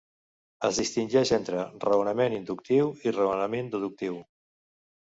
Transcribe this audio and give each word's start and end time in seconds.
Es 0.69 0.79
distingeix 0.81 1.33
entre 1.37 1.67
raonament 1.87 2.39
inductiu 2.41 2.91
i 3.07 3.17
raonament 3.21 3.73
deductiu. 3.79 4.23